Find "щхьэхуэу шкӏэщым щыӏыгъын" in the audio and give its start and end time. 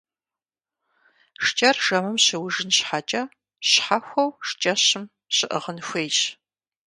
3.69-5.79